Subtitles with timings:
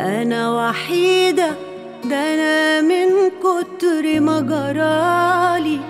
[0.00, 1.50] أنا وحيدة
[2.04, 5.80] ده أنا من كتر ما جرالي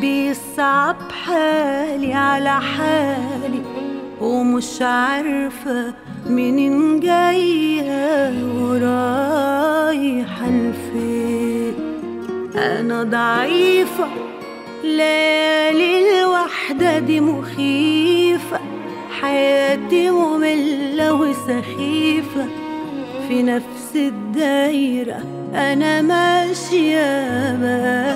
[0.00, 3.87] بيصعب حالي على حالي.
[4.20, 5.94] ومش عارفة
[6.26, 11.74] منين جاية ورايحة لفين.
[12.56, 14.08] أنا ضعيفة
[14.84, 18.60] ليالي الوحدة دي مخيفة.
[19.20, 22.46] حياتي مملة وسخيفة.
[23.28, 25.22] في نفس الدايرة
[25.54, 28.07] أنا ماشية بقالي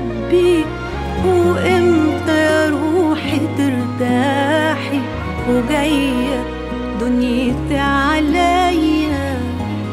[0.00, 0.64] هتخبي
[1.26, 5.00] وإمتى يا روحي ترتاحي؟
[5.48, 6.44] وجاية
[7.00, 9.40] دنيتي عليا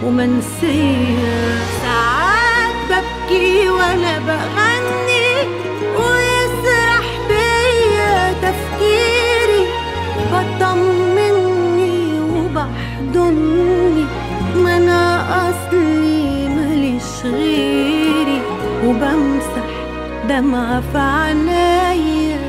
[0.04, 5.30] ومنسية ساعات ببكي وأنا بغني
[6.00, 9.68] ويسرح بيا تفكيري.
[10.34, 14.06] بطمني وبحضني
[14.56, 17.77] ما أنا أصلي ماليش وبمسح
[20.30, 22.40] دمعة في عينيا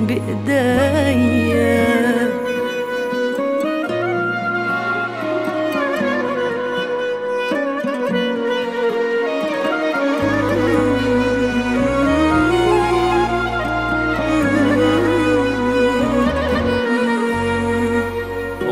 [0.00, 1.84] بإيديا.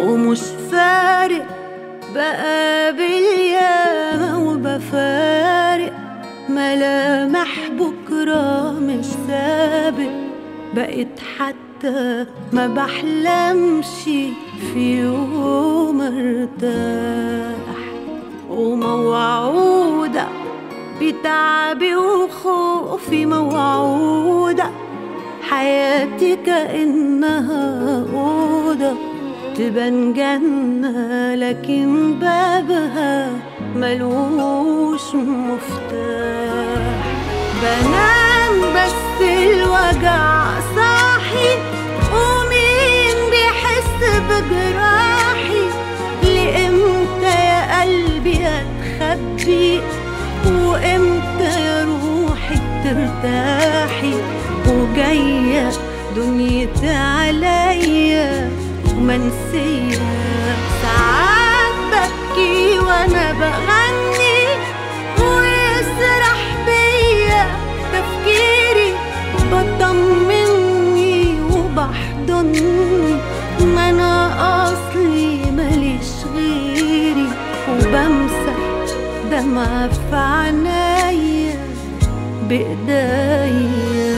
[0.05, 0.41] ومش
[0.72, 1.47] فارق
[2.15, 5.93] بقابل ياما وبفارق
[6.49, 10.10] ملامح بكرة مش سابق
[10.75, 14.03] بقيت حتى ما بحلمش
[14.72, 17.82] في يوم ارتاح.
[18.50, 20.27] وموعودة
[21.00, 24.71] بتعبي وخوفي موعودة
[25.50, 28.93] حياتي كأنها أوضة
[29.56, 33.31] تبان جنة لكن بابها
[33.77, 37.12] ملوش مفتاح.
[37.62, 40.45] بنام بس الوجع
[40.77, 41.50] صاحي.
[42.15, 45.62] ومين بيحس بجراحي؟
[46.23, 49.81] لإمتى يا قلبي هتخبي؟
[50.47, 54.15] وإمتى يا روحي ترتاحي؟
[54.69, 55.71] وجاية
[56.17, 58.50] دنيتي عليا
[58.97, 59.99] ومنسية
[60.83, 63.72] ساعات ببكي وأنا بغني
[73.75, 74.13] ما أنا
[74.65, 77.29] أصلي ماليش غيري
[77.71, 78.59] وبمسح
[79.31, 81.57] دمعة في عينيا
[82.49, 84.12] بإيديا.